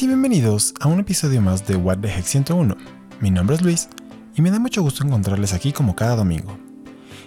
[0.00, 2.76] Y bienvenidos a un episodio más de What the Heck 101.
[3.20, 3.88] Mi nombre es Luis
[4.34, 6.58] y me da mucho gusto encontrarles aquí como cada domingo.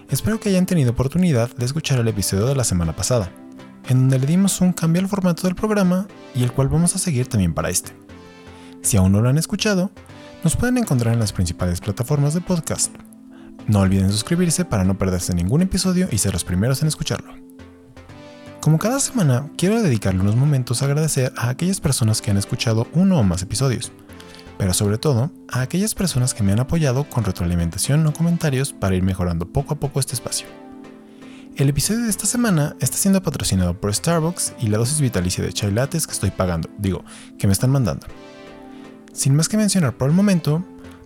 [0.10, 3.32] Espero que hayan tenido oportunidad de escuchar el episodio de la semana pasada,
[3.88, 7.00] en donde le dimos un cambio al formato del programa y el cual vamos a
[7.00, 7.94] seguir también para este.
[8.82, 9.90] Si aún no lo han escuchado,
[10.44, 12.94] nos pueden encontrar en las principales plataformas de podcast.
[13.66, 17.47] No olviden suscribirse para no perderse ningún episodio y ser los primeros en escucharlo.
[18.68, 22.86] Como cada semana, quiero dedicarle unos momentos a agradecer a aquellas personas que han escuchado
[22.92, 23.94] uno o más episodios,
[24.58, 28.98] pero sobre todo a aquellas personas que me han apoyado con retroalimentación o comentarios para
[28.98, 30.48] ir mejorando poco a poco este espacio.
[31.56, 35.54] El episodio de esta semana está siendo patrocinado por Starbucks y la dosis vitalicia de
[35.54, 37.06] chai lattes que estoy pagando, digo,
[37.40, 38.06] que me están mandando.
[39.14, 40.62] Sin más que mencionar por el momento,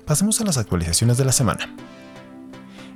[0.08, 1.72] pasemos a las actualizaciones de la semana.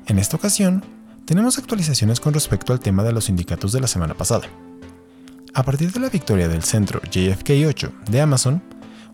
[0.07, 0.83] En esta ocasión,
[1.25, 4.47] tenemos actualizaciones con respecto al tema de los sindicatos de la semana pasada.
[5.53, 8.61] A partir de la victoria del centro JFK8 de Amazon,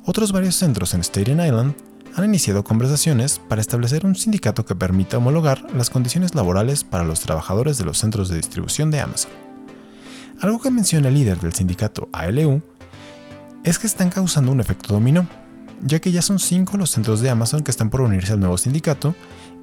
[0.06, 1.74] otros varios centros en Staten Island
[2.16, 7.22] han iniciado conversaciones para establecer un sindicato que permita homologar las condiciones laborales para los
[7.22, 9.32] trabajadores de los centros de distribución de Amazon.
[10.42, 12.62] Algo que menciona el líder del sindicato ALU
[13.64, 15.28] es que están causando un efecto dominó,
[15.84, 18.58] ya que ya son cinco los centros de Amazon que están por unirse al nuevo
[18.58, 19.16] sindicato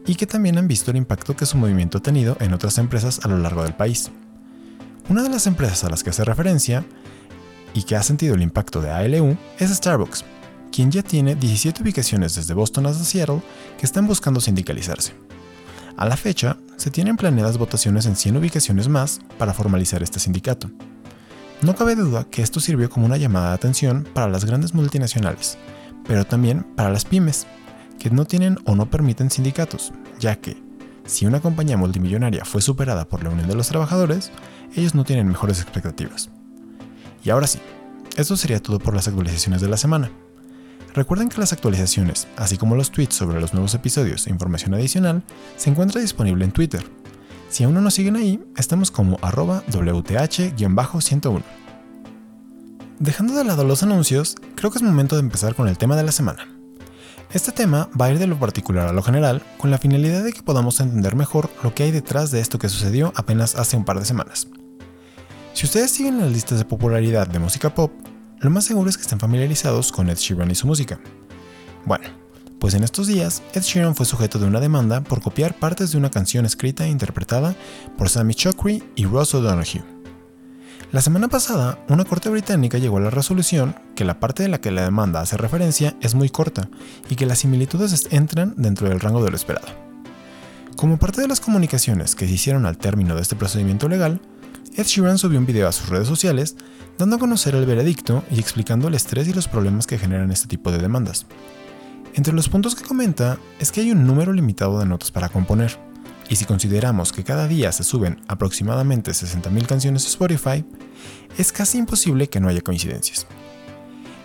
[0.09, 3.20] y que también han visto el impacto que su movimiento ha tenido en otras empresas
[3.25, 4.11] a lo largo del país.
[5.11, 6.83] Una de las empresas a las que hace referencia
[7.75, 10.25] y que ha sentido el impacto de ALU es Starbucks,
[10.73, 13.42] quien ya tiene 17 ubicaciones desde Boston hasta Seattle
[13.79, 15.12] que están buscando sindicalizarse.
[15.98, 20.70] A la fecha, se tienen planeadas votaciones en 100 ubicaciones más para formalizar este sindicato.
[21.61, 25.59] No cabe duda que esto sirvió como una llamada de atención para las grandes multinacionales,
[26.06, 27.47] pero también para las pymes,
[27.99, 30.63] que no tienen o no permiten sindicatos, ya que,
[31.05, 34.31] si una compañía multimillonaria fue superada por la Unión de los Trabajadores,
[34.75, 36.31] ellos no tienen mejores expectativas.
[37.25, 37.58] Y ahora sí,
[38.17, 40.11] esto sería todo por las actualizaciones de la semana.
[40.95, 45.23] Recuerden que las actualizaciones, así como los tweets sobre los nuevos episodios e información adicional,
[45.57, 46.85] se encuentra disponible en Twitter.
[47.48, 51.42] Si aún no nos siguen ahí, estamos como arroba WTH-101.
[52.98, 56.03] Dejando de lado los anuncios, creo que es momento de empezar con el tema de
[56.03, 56.58] la semana.
[57.30, 60.33] Este tema va a ir de lo particular a lo general, con la finalidad de
[60.33, 63.84] que podamos entender mejor lo que hay detrás de esto que sucedió apenas hace un
[63.84, 64.48] par de semanas.
[65.52, 67.92] Si ustedes siguen las listas de popularidad de música pop,
[68.40, 71.00] lo más seguro es que estén familiarizados con Ed Sheeran y su música.
[71.84, 72.06] Bueno,
[72.58, 75.98] pues en estos días, Ed Sheeran fue sujeto de una demanda por copiar partes de
[75.98, 77.55] una canción escrita e interpretada
[77.98, 79.98] por Sammy Chokri y Ross O'Donoghue.
[80.91, 84.59] La semana pasada, una corte británica llegó a la resolución que la parte de la
[84.59, 86.71] que la demanda hace referencia es muy corta
[87.11, 89.67] y que las similitudes entran dentro del rango de lo esperado.
[90.77, 94.23] Como parte de las comunicaciones que se hicieron al término de este procedimiento legal,
[94.77, 96.57] Ed Sheeran subió un video a sus redes sociales
[96.97, 100.49] dando a conocer el veredicto y explicando el estrés y los problemas que generan este
[100.49, 101.27] tipo de demandas.
[102.15, 105.79] Entre los puntos que comenta es que hay un número limitado de notas para componer,
[106.28, 110.64] y si consideramos que cada día se suben aproximadamente 60.000 canciones a Spotify,
[111.39, 113.27] es casi imposible que no haya coincidencias.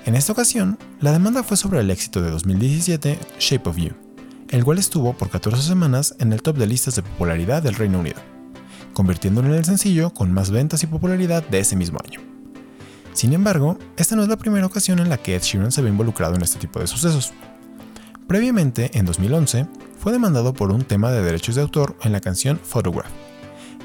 [0.06, 3.92] En esta ocasión, la demanda fue sobre el éxito de 2017 Shape of You,
[4.50, 8.00] el cual estuvo por 14 semanas en el top de listas de popularidad del Reino
[8.00, 8.22] Unido,
[8.94, 12.20] convirtiéndolo en el sencillo con más ventas y popularidad de ese mismo año.
[13.14, 15.90] Sin embargo, esta no es la primera ocasión en la que Ed Sheeran se ve
[15.90, 17.32] involucrado en este tipo de sucesos.
[18.28, 19.68] Previamente, en 2011,
[20.04, 23.10] fue demandado por un tema de derechos de autor en la canción Photograph,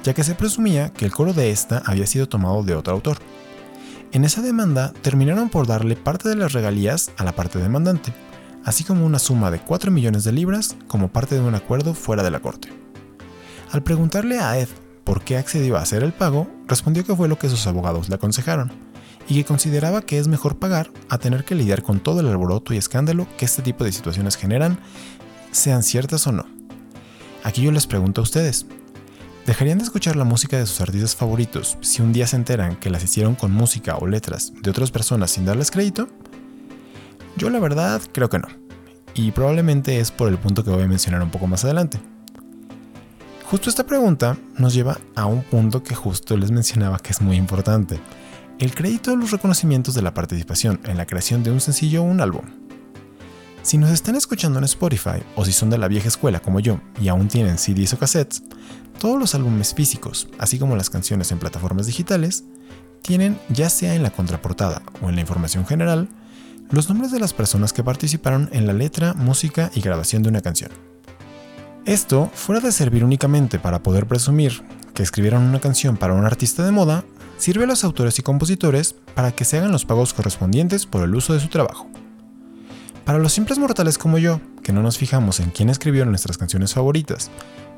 [0.02, 3.18] ya que se presumía que el coro de esta había sido tomado de otro autor.
[4.10, 8.12] En esa demanda terminaron por darle parte de las regalías a la parte demandante,
[8.64, 12.24] así como una suma de 4 millones de libras como parte de un acuerdo fuera
[12.24, 12.68] de la corte.
[13.70, 14.68] Al preguntarle a Ed
[15.04, 18.16] por qué accedió a hacer el pago, respondió que fue lo que sus abogados le
[18.16, 18.72] aconsejaron,
[19.28, 22.74] y que consideraba que es mejor pagar a tener que lidiar con todo el alboroto
[22.74, 24.80] y escándalo que este tipo de situaciones generan
[25.50, 26.47] sean ciertas o no.
[27.45, 28.66] Aquí yo les pregunto a ustedes,
[29.47, 32.91] ¿dejarían de escuchar la música de sus artistas favoritos si un día se enteran que
[32.91, 36.09] las hicieron con música o letras de otras personas sin darles crédito?
[37.36, 38.48] Yo la verdad creo que no,
[39.15, 42.00] y probablemente es por el punto que voy a mencionar un poco más adelante.
[43.45, 47.36] Justo esta pregunta nos lleva a un punto que justo les mencionaba que es muy
[47.36, 47.98] importante,
[48.59, 52.04] el crédito o los reconocimientos de la participación en la creación de un sencillo o
[52.04, 52.45] un álbum.
[53.68, 56.80] Si nos están escuchando en Spotify o si son de la vieja escuela como yo
[56.98, 58.42] y aún tienen CDs o cassettes,
[58.98, 62.44] todos los álbumes físicos, así como las canciones en plataformas digitales,
[63.03, 66.09] tienen, ya sea en la contraportada o en la información general,
[66.70, 70.41] los nombres de las personas que participaron en la letra, música y grabación de una
[70.41, 70.71] canción.
[71.84, 74.62] Esto, fuera de servir únicamente para poder presumir
[74.94, 77.04] que escribieron una canción para un artista de moda,
[77.36, 81.14] sirve a los autores y compositores para que se hagan los pagos correspondientes por el
[81.14, 81.86] uso de su trabajo.
[83.09, 86.75] Para los simples mortales como yo, que no nos fijamos en quién escribió nuestras canciones
[86.75, 87.31] favoritas,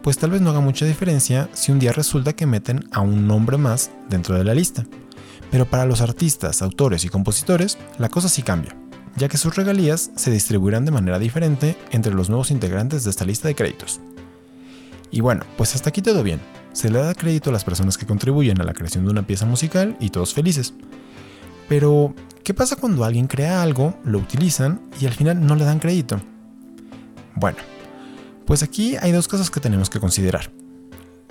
[0.02, 3.28] pues tal vez no haga mucha diferencia si un día resulta que meten a un
[3.28, 4.84] nombre más dentro de la lista.
[5.52, 8.74] Pero para los artistas, autores y compositores, la cosa sí cambia,
[9.14, 13.24] ya que sus regalías se distribuirán de manera diferente entre los nuevos integrantes de esta
[13.24, 14.00] lista de créditos.
[15.12, 16.40] Y bueno, pues hasta aquí todo bien.
[16.72, 19.46] Se le da crédito a las personas que contribuyen a la creación de una pieza
[19.46, 20.74] musical y todos felices.
[21.70, 25.78] Pero, ¿qué pasa cuando alguien crea algo, lo utilizan y al final no le dan
[25.78, 26.20] crédito?
[27.36, 27.58] Bueno,
[28.44, 30.50] pues aquí hay dos cosas que tenemos que considerar.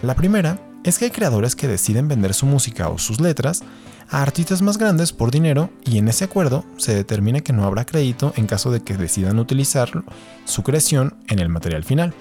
[0.01, 3.63] La primera es que hay creadores que deciden vender su música o sus letras
[4.09, 7.85] a artistas más grandes por dinero y en ese acuerdo se determina que no habrá
[7.85, 10.05] crédito en caso de que decidan utilizar
[10.45, 12.13] su creación en el material final.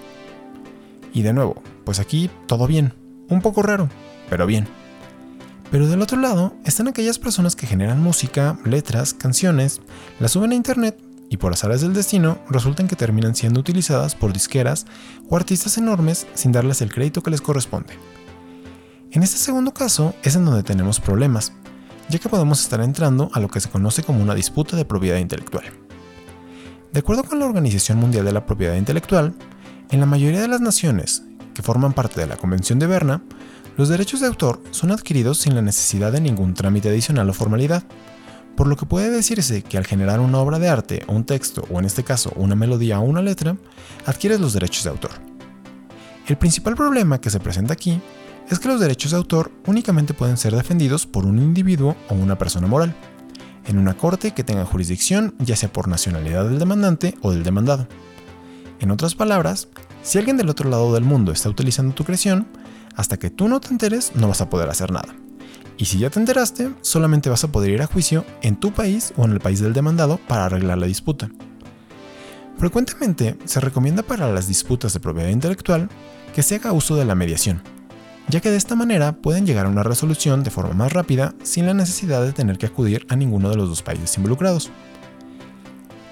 [1.14, 2.94] Y de nuevo, pues aquí todo bien,
[3.28, 3.88] un poco raro,
[4.28, 4.66] pero bien.
[5.70, 9.80] Pero del otro lado están aquellas personas que generan música, letras, canciones,
[10.18, 10.98] las suben a internet
[11.28, 14.86] y por azares del destino resultan que terminan siendo utilizadas por disqueras
[15.28, 17.94] o artistas enormes sin darles el crédito que les corresponde.
[19.10, 21.52] En este segundo caso es en donde tenemos problemas,
[22.08, 25.18] ya que podemos estar entrando a lo que se conoce como una disputa de propiedad
[25.18, 25.64] intelectual.
[26.92, 29.34] De acuerdo con la Organización Mundial de la Propiedad Intelectual,
[29.90, 31.24] en la mayoría de las naciones
[31.58, 33.20] que forman parte de la Convención de Berna,
[33.76, 37.82] los derechos de autor son adquiridos sin la necesidad de ningún trámite adicional o formalidad,
[38.56, 41.66] por lo que puede decirse que al generar una obra de arte o un texto,
[41.68, 43.56] o en este caso una melodía o una letra,
[44.06, 45.10] adquieres los derechos de autor.
[46.28, 48.00] El principal problema que se presenta aquí
[48.48, 52.38] es que los derechos de autor únicamente pueden ser defendidos por un individuo o una
[52.38, 52.94] persona moral,
[53.66, 57.88] en una corte que tenga jurisdicción ya sea por nacionalidad del demandante o del demandado.
[58.78, 59.66] En otras palabras,
[60.08, 62.48] si alguien del otro lado del mundo está utilizando tu creación,
[62.96, 65.14] hasta que tú no te enteres no vas a poder hacer nada.
[65.76, 69.12] Y si ya te enteraste, solamente vas a poder ir a juicio en tu país
[69.18, 71.28] o en el país del demandado para arreglar la disputa.
[72.56, 75.90] Frecuentemente se recomienda para las disputas de propiedad intelectual
[76.34, 77.60] que se haga uso de la mediación,
[78.28, 81.66] ya que de esta manera pueden llegar a una resolución de forma más rápida sin
[81.66, 84.70] la necesidad de tener que acudir a ninguno de los dos países involucrados.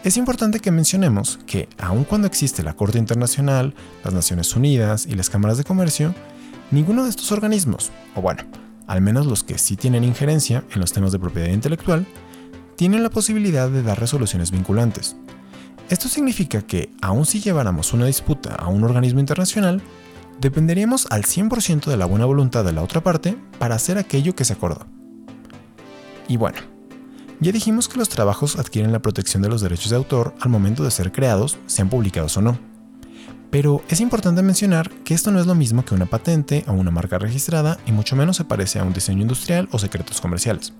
[0.07, 3.75] Es importante que mencionemos que, aun cuando existe la Corte Internacional,
[4.05, 6.15] las Naciones Unidas y las cámaras de comercio,
[6.71, 8.45] ninguno de estos organismos, o bueno,
[8.87, 12.07] al menos los que sí tienen injerencia en los temas de propiedad intelectual,
[12.77, 15.17] tienen la posibilidad de dar resoluciones vinculantes.
[15.91, 19.83] Esto significa que, aun si lleváramos una disputa a un organismo internacional,
[20.41, 24.45] dependeríamos al 100% de la buena voluntad de la otra parte para hacer aquello que
[24.45, 24.87] se acordó.
[26.29, 26.76] Y bueno,
[27.41, 30.85] ya dijimos que los trabajos adquieren la protección de los derechos de autor al momento
[30.85, 32.59] de ser creados, sean publicados o no.
[33.51, 36.91] Pero es importante mencionar que esto no es lo mismo que una patente o una
[36.91, 40.73] marca registrada y mucho menos se parece a un diseño industrial o secretos comerciales.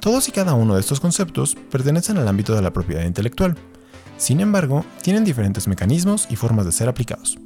[0.00, 3.56] Todos y cada uno de estos conceptos pertenecen al ámbito de la propiedad intelectual.
[4.18, 7.38] Sin embargo, tienen diferentes mecanismos y formas de ser aplicados.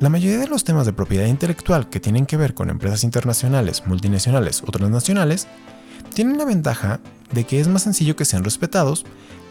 [0.00, 3.82] La mayoría de los temas de propiedad intelectual que tienen que ver con empresas internacionales,
[3.86, 5.48] multinacionales o transnacionales
[6.08, 7.00] tienen la ventaja
[7.32, 9.04] de que es más sencillo que sean respetados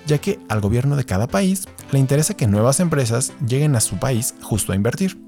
[0.08, 3.98] ya que al gobierno de cada país le interesa que nuevas empresas lleguen a su
[3.98, 5.20] país justo a invertir.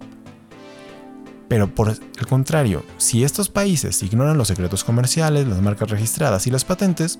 [1.48, 6.52] Pero por el contrario, si estos países ignoran los secretos comerciales, las marcas registradas y
[6.52, 7.20] las patentes,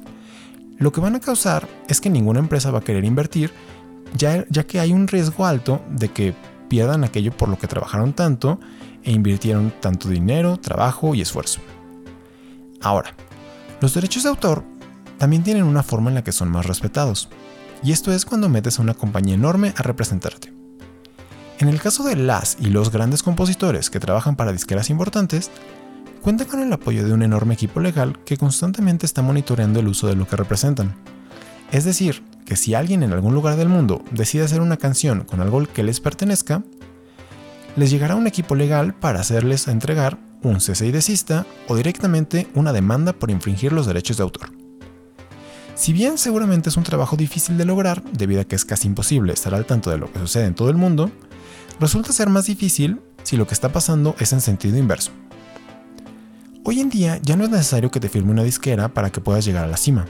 [0.78, 3.52] lo que van a causar es que ninguna empresa va a querer invertir,
[4.16, 6.34] ya, que hay un riesgo alto de que
[6.70, 8.60] pierdan aquello por lo que trabajaron tanto
[9.04, 11.60] e invirtieron tanto dinero, trabajo y esfuerzo.
[12.82, 13.16] Ahora,
[13.82, 14.64] los derechos de autor
[15.18, 17.30] también tienen una forma en la que son más respetados
[17.84, 20.54] y esto es cuando metes a una compañía enorme a representarte.
[21.60, 25.52] En el caso de las y los grandes compositores que trabajan para disqueras importantes,
[26.22, 30.08] cuentan con el apoyo de un enorme equipo legal que constantemente está monitoreando el uso
[30.08, 30.96] de lo que representan.
[31.72, 35.42] Es decir, que si alguien en algún lugar del mundo decide hacer una canción con
[35.42, 36.64] algo que les pertenezca,
[37.76, 42.74] les llegará un equipo legal para hacerles entregar un cese y desista o directamente una
[42.74, 44.52] demanda por infringir los derechos de autor.
[45.76, 49.32] Si bien seguramente es un trabajo difícil de lograr, debido a que es casi imposible
[49.34, 51.10] estar al tanto de lo que sucede en todo el mundo,
[51.80, 55.12] resulta ser más difícil si lo que está pasando es en sentido inverso.
[56.66, 59.46] Hoy en día ya no es necesario que te firme una disquera para que puedas
[59.46, 60.06] llegar a la cima.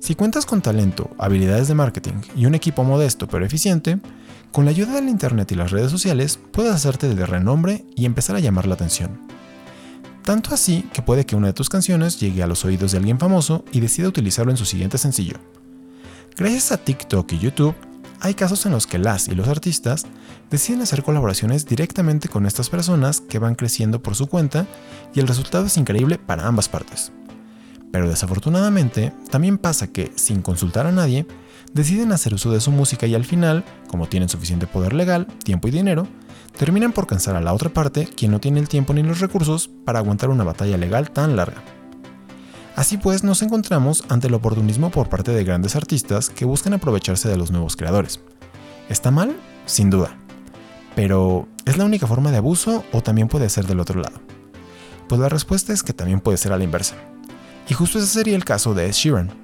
[0.00, 4.00] Si cuentas con talento, habilidades de marketing y un equipo modesto pero eficiente,
[4.52, 8.36] con la ayuda del Internet y las redes sociales puedes hacerte de renombre y empezar
[8.36, 9.18] a llamar la atención.
[10.24, 13.18] Tanto así que puede que una de tus canciones llegue a los oídos de alguien
[13.18, 15.36] famoso y decida utilizarlo en su siguiente sencillo.
[16.36, 17.74] Gracias a TikTok y YouTube,
[18.20, 20.04] hay casos en los que las y los artistas
[20.48, 24.66] deciden hacer colaboraciones directamente con estas personas que van creciendo por su cuenta
[25.12, 27.10] y el resultado es increíble para ambas partes.
[27.90, 31.26] Pero desafortunadamente, también pasa que, sin consultar a nadie,
[31.72, 35.68] deciden hacer uso de su música y al final, como tienen suficiente poder legal, tiempo
[35.68, 36.06] y dinero,
[36.56, 39.70] terminan por cansar a la otra parte, quien no tiene el tiempo ni los recursos
[39.84, 41.62] para aguantar una batalla legal tan larga.
[42.76, 47.28] Así pues, nos encontramos ante el oportunismo por parte de grandes artistas que buscan aprovecharse
[47.28, 48.20] de los nuevos creadores.
[48.88, 49.36] ¿Está mal?
[49.66, 50.16] Sin duda.
[50.94, 54.20] Pero, ¿es la única forma de abuso o también puede ser del otro lado?
[55.08, 56.96] Pues la respuesta es que también puede ser a la inversa.
[57.68, 59.41] Y justo ese sería el caso de Ed Sheeran.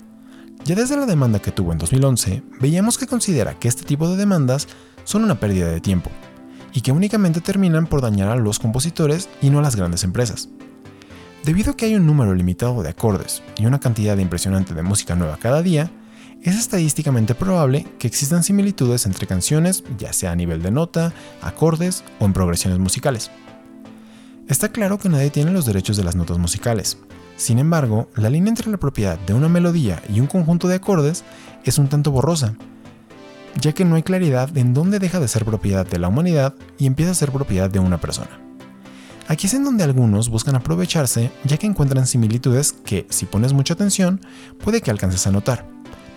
[0.65, 4.17] Ya desde la demanda que tuvo en 2011, veíamos que considera que este tipo de
[4.17, 4.69] demandas
[5.05, 6.11] son una pérdida de tiempo,
[6.73, 10.49] y que únicamente terminan por dañar a los compositores y no a las grandes empresas.
[11.45, 15.15] Debido a que hay un número limitado de acordes y una cantidad impresionante de música
[15.15, 15.91] nueva cada día,
[16.43, 22.05] es estadísticamente probable que existan similitudes entre canciones, ya sea a nivel de nota, acordes
[22.21, 23.31] o en progresiones musicales.
[24.47, 26.99] Está claro que nadie tiene los derechos de las notas musicales.
[27.38, 31.23] Sin embargo, la línea entre la propiedad de una melodía y un conjunto de acordes
[31.62, 32.57] es un tanto borrosa,
[33.61, 36.87] ya que no hay claridad en dónde deja de ser propiedad de la humanidad y
[36.87, 38.40] empieza a ser propiedad de una persona.
[39.28, 43.75] Aquí es en donde algunos buscan aprovecharse ya que encuentran similitudes que, si pones mucha
[43.75, 44.21] atención,
[44.62, 45.64] puede que alcances a notar,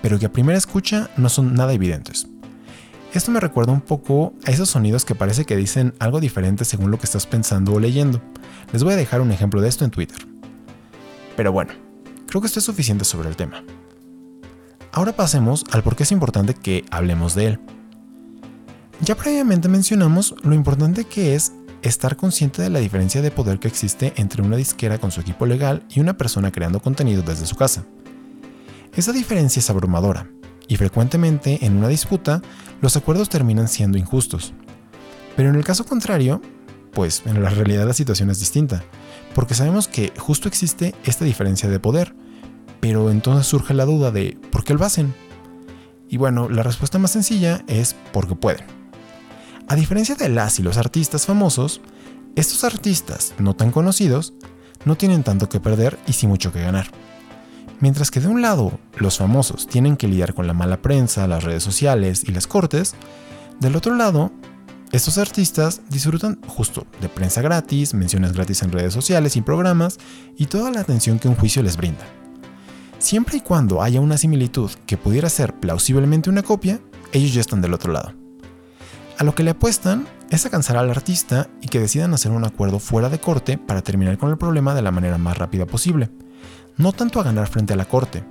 [0.02, 2.28] pero que a primera escucha no son nada evidentes.
[3.14, 6.90] Esto me recuerda un poco a esos sonidos que parece que dicen algo diferente según
[6.90, 8.22] lo que estás pensando o leyendo.
[8.74, 10.31] Les voy a dejar un ejemplo de esto en Twitter.
[11.36, 11.74] Pero bueno,
[12.28, 13.64] creo que esto es suficiente sobre el tema.
[14.92, 17.60] Ahora pasemos al por qué es importante que hablemos de él.
[19.00, 23.68] Ya previamente mencionamos lo importante que es estar consciente de la diferencia de poder que
[23.68, 27.56] existe entre una disquera con su equipo legal y una persona creando contenido desde su
[27.56, 27.84] casa.
[28.96, 30.28] Esa diferencia es abrumadora,
[30.68, 32.42] y frecuentemente en una disputa
[32.82, 34.54] los acuerdos terminan siendo injustos.
[35.36, 36.42] Pero en el caso contrario,
[36.94, 38.84] pues en la realidad la situación es distinta,
[39.34, 42.16] porque sabemos que justo existe esta diferencia de poder,
[42.80, 45.14] pero entonces surge la duda de ¿por qué lo hacen?
[46.10, 48.66] Y bueno, la respuesta más sencilla es porque pueden.
[49.68, 51.80] A diferencia de las y los artistas famosos,
[52.36, 54.34] estos artistas no tan conocidos
[54.84, 56.92] no tienen tanto que perder y sí mucho que ganar.
[57.80, 61.44] Mientras que de un lado los famosos tienen que lidiar con la mala prensa, las
[61.44, 62.96] redes sociales y las cortes,
[63.60, 64.32] del otro lado,
[64.92, 69.98] estos artistas disfrutan justo de prensa gratis, menciones gratis en redes sociales y programas
[70.38, 72.06] y toda la atención que un juicio les brinda.
[73.00, 76.82] Siempre y cuando haya una similitud que pudiera ser plausiblemente una copia,
[77.14, 78.14] ellos ya están del otro lado.
[79.18, 82.44] A lo que le apuestan es a cansar al artista y que decidan hacer un
[82.44, 86.10] acuerdo fuera de corte para terminar con el problema de la manera más rápida posible,
[86.76, 88.26] no tanto a ganar frente a la corte,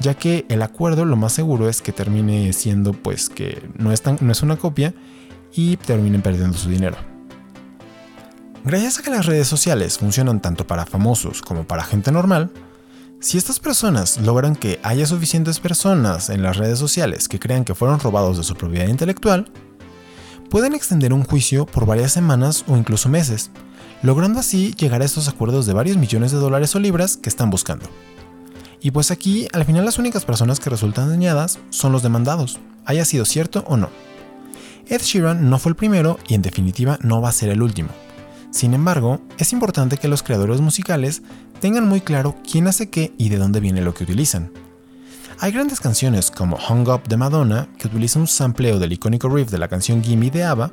[0.00, 4.02] ya que el acuerdo lo más seguro es que termine siendo pues que no es,
[4.20, 4.92] no es una copia
[5.54, 6.96] y terminen perdiendo su dinero.
[8.64, 12.50] Gracias a que las redes sociales funcionan tanto para famosos como para gente normal,
[13.20, 17.74] si estas personas logran que haya suficientes personas en las redes sociales que crean que
[17.74, 19.50] fueron robados de su propiedad intelectual,
[20.50, 23.50] pueden extender un juicio por varias semanas o incluso meses,
[24.02, 27.50] logrando así llegar a estos acuerdos de varios millones de dólares o libras que están
[27.50, 27.86] buscando.
[28.80, 33.04] Y pues aquí, al final las únicas personas que resultan dañadas son los demandados, haya
[33.04, 33.90] sido cierto o no.
[34.88, 37.90] Ed Sheeran no fue el primero y en definitiva no va a ser el último.
[38.50, 41.22] Sin embargo, es importante que los creadores musicales
[41.60, 44.50] tengan muy claro quién hace qué y de dónde viene lo que utilizan,
[45.40, 49.50] hay grandes canciones como Hung Up de Madonna que utiliza un sampleo del icónico riff
[49.50, 50.72] de la canción Gimme de ABBA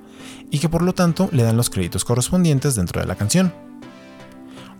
[0.49, 3.53] y que por lo tanto le dan los créditos correspondientes dentro de la canción.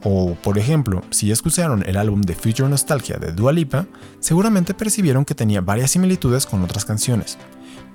[0.03, 3.85] O, por ejemplo, si escucharon el álbum de Future Nostalgia de Dua Lipa,
[4.19, 7.37] seguramente percibieron que tenía varias similitudes con otras canciones,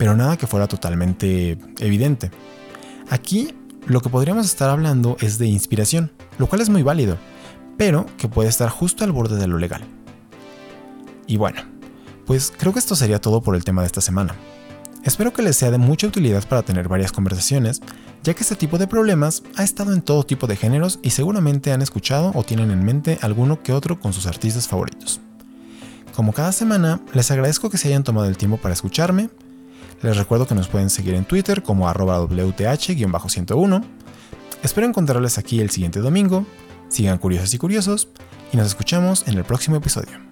[0.00, 2.30] pero nada que fuera totalmente evidente.
[3.11, 3.54] Aquí
[3.85, 7.19] lo que podríamos estar hablando es de inspiración, lo cual es muy válido,
[7.76, 9.83] pero que puede estar justo al borde de lo legal.
[11.26, 11.61] Y bueno,
[12.25, 14.35] pues creo que esto sería todo por el tema de esta semana.
[15.04, 17.83] Espero que les sea de mucha utilidad para tener varias conversaciones,
[18.23, 21.73] ya que este tipo de problemas ha estado en todo tipo de géneros y seguramente
[21.73, 25.21] han escuchado o tienen en mente alguno que otro con sus artistas favoritos.
[26.16, 29.28] Como cada semana, les agradezco que se hayan tomado el tiempo para escucharme.
[30.02, 33.85] Les recuerdo que nos pueden seguir en Twitter como arroba WTH-101.
[34.62, 36.47] Espero encontrarles aquí el siguiente domingo.
[36.88, 38.09] Sigan curiosos y curiosos
[38.52, 40.30] y nos escuchamos en el próximo episodio.